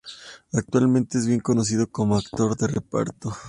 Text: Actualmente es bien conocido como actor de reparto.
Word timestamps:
Actualmente 0.53 1.19
es 1.19 1.27
bien 1.27 1.41
conocido 1.41 1.85
como 1.91 2.15
actor 2.17 2.57
de 2.57 2.65
reparto. 2.65 3.37